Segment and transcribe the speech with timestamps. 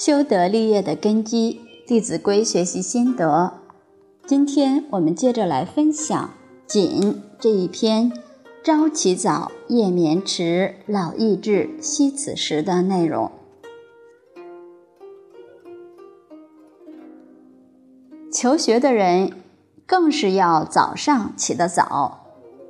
[0.00, 3.52] 修德立业的根基，《弟子规》学习心得。
[4.26, 6.30] 今天我们接着来分享
[6.66, 8.10] “谨”这一篇
[8.64, 13.30] “朝起早，夜眠迟，老易至，惜此时”的内容。
[18.32, 19.32] 求学的人
[19.84, 22.24] 更是要早上起得早，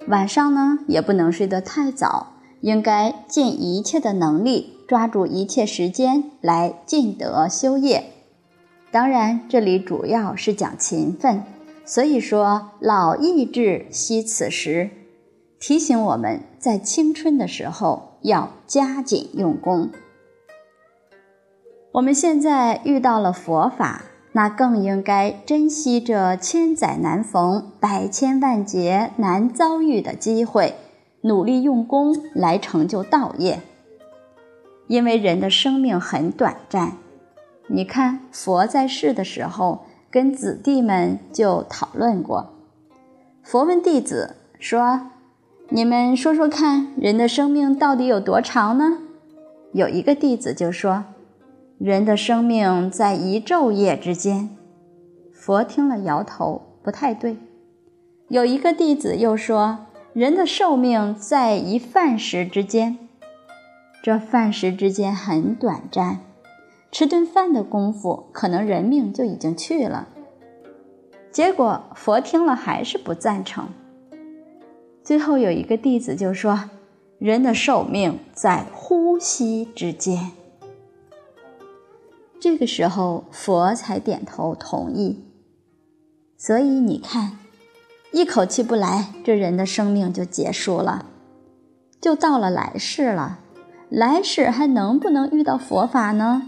[0.08, 4.76] 晚上呢也不能睡得太早，应该尽一切的能力。
[4.90, 8.06] 抓住一切时间来尽德修业，
[8.90, 11.44] 当然这里主要是讲勤奋。
[11.84, 14.90] 所以说“老易至，惜此时”，
[15.60, 19.90] 提醒我们在青春的时候要加紧用功。
[21.92, 24.02] 我们现在遇到了佛法，
[24.32, 30.74] 那更应该珍惜这千载难逢、百千万劫难遭遇的机会，
[31.22, 33.60] 努力用功来成就道业。
[34.86, 36.94] 因为人的生命很短暂，
[37.68, 42.50] 你看佛在世的时候，跟子弟们就讨论过。
[43.42, 45.10] 佛问弟子说
[45.70, 48.98] ：“你们说说看，人的生命到底有多长呢？”
[49.72, 51.04] 有一个弟子就说
[51.78, 54.50] ：“人的生命在一昼夜之间。”
[55.32, 57.36] 佛听了摇头，不太对。
[58.28, 62.98] 有一个弟子又说：“人的寿命在一饭食之间。”
[64.02, 66.20] 这饭食之间很短暂，
[66.90, 70.08] 吃顿饭的功夫，可能人命就已经去了。
[71.30, 73.68] 结果佛听了还是不赞成。
[75.04, 76.70] 最后有一个弟子就说
[77.20, 80.30] ：“人的寿命在呼吸之间。”
[82.40, 85.22] 这个时候佛才点头同意。
[86.38, 87.38] 所以你看，
[88.12, 91.06] 一口气不来，这人的生命就结束了，
[92.00, 93.38] 就到了来世了。
[93.88, 96.42] 来世还能不能遇到佛法呢？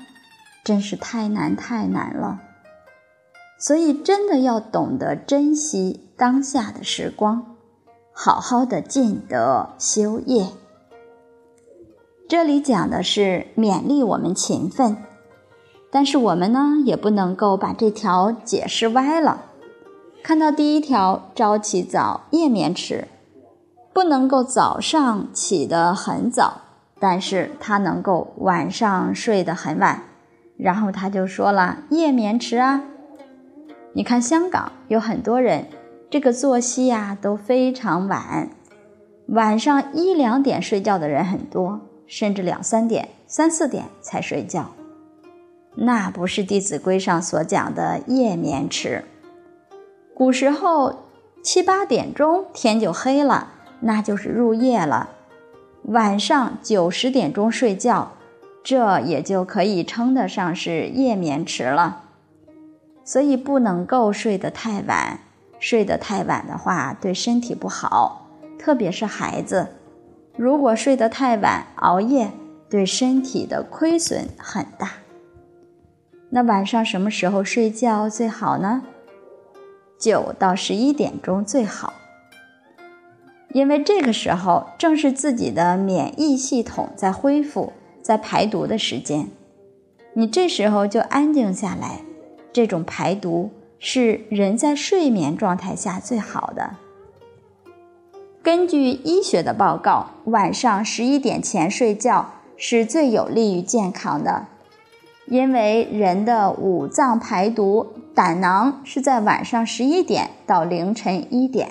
[0.65, 2.41] 真是太难太难了。
[3.59, 7.56] 所以真的要懂得珍惜当下的时光，
[8.12, 10.49] 好好的尽德修业。
[12.29, 14.97] 这里讲的是勉励我们勤奋，
[15.93, 19.52] 但是我们呢也不能够把这条解释歪了。
[20.22, 23.09] 看到第一条，朝起早，夜眠迟，
[23.93, 26.60] 不能够早上起得很早。
[27.00, 30.05] 但是他能够晚上睡得很晚，
[30.56, 32.84] 然后他就说了夜眠迟啊。
[33.94, 35.66] 你看香港有很多人，
[36.09, 38.49] 这个作息呀都非常晚，
[39.27, 44.71] 晚上一两点睡觉的人很多，甚至两三点、三四点才睡觉，
[45.75, 49.05] 那不是《弟子规》上所讲的夜眠迟。
[50.22, 51.00] 古时候
[51.43, 53.49] 七八点钟天就黑了，
[53.81, 55.09] 那就是入夜了。
[55.87, 58.12] 晚上九十点钟睡觉，
[58.62, 62.03] 这也就可以称得上是夜眠迟了。
[63.03, 65.19] 所以不能够睡得太晚，
[65.59, 69.71] 睡得太晚的话对身体不好，特别是孩子。
[70.37, 72.31] 如果睡得太晚，熬夜
[72.71, 74.93] 对身体的亏损很大。
[76.31, 78.84] 那晚上什么时候睡觉最好呢？
[80.03, 81.93] 九到十一点钟最好。
[83.53, 89.29] 因为这个时候正是自己的免疫系统在恢复、在排毒的时间，
[90.15, 92.01] 你这时候就安静下来，
[92.53, 96.79] 这种排毒是人在睡眠状态下最好的。
[98.43, 104.47] 根据医学的报告，晚上十一点前睡觉是最有利于健康的，
[105.32, 111.70] 因为人的五脏排毒，胆囊是在晚上十一点到凌晨一点。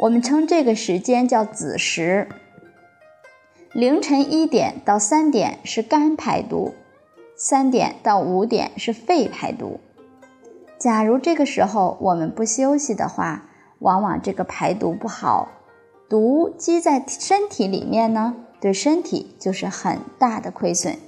[0.00, 2.28] 我们称这个时间叫子时。
[3.72, 6.74] 凌晨一点到三点是肝排毒，
[7.38, 9.80] 三点到五点是肺排毒。
[10.78, 13.44] 假如这个时候我们不休息的话，
[13.78, 15.48] 往往这个排毒不好，
[16.06, 20.98] 毒积在身体里面呢，对身体就是很大的亏损。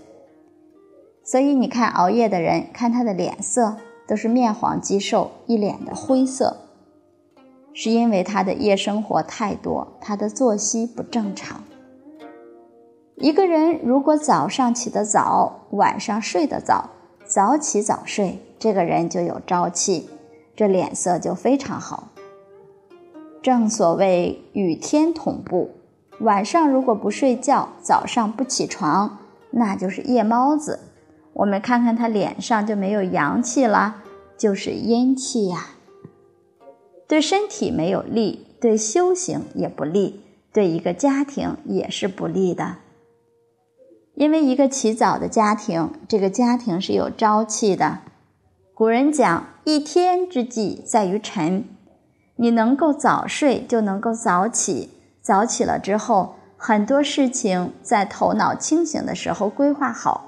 [1.31, 3.77] 所以你看熬夜的人，看他的脸色
[4.07, 6.57] 都是面黄肌瘦，一脸的灰色。
[7.75, 11.63] 是因为他的夜生活太多，他的作息不正常。
[13.17, 16.89] 一个人如果早上起得早，晚上睡得早，
[17.27, 20.09] 早起早睡，这个人就有朝气，
[20.57, 22.09] 这脸色就非常好。
[23.43, 25.73] 正所谓与天同步，
[26.21, 29.19] 晚上如果不睡觉，早上不起床，
[29.51, 30.81] 那就是夜猫子。
[31.39, 34.03] 我们看看他脸上就没有阳气了，
[34.37, 35.71] 就是阴气呀。
[37.07, 40.21] 对身体没有利，对修行也不利，
[40.53, 42.79] 对一个家庭也是不利的。
[44.15, 48.01] 因为一个起早的家庭，这个家庭是有朝气的。
[48.75, 51.65] 古人讲：“一天之计在于晨。”
[52.35, 54.91] 你能够早睡，就能够早起。
[55.23, 60.28] 早起了之后，很多事情在头脑清醒的时候规划好。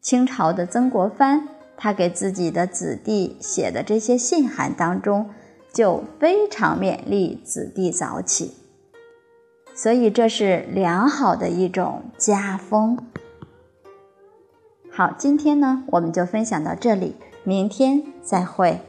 [0.00, 5.30] 清朝的曾国藩，他给自己的子弟写的这些信函当中，
[5.72, 8.54] 就非常勉励子弟早起。
[9.74, 12.98] 所以这是良好的一种家风。
[14.90, 18.80] 好，今天呢，我们就分享到这里，明天再会。